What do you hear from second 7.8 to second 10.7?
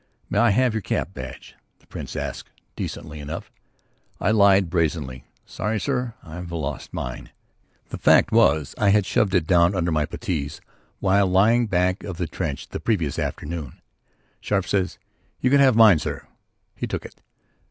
The fact was I had shoved it down under my puttees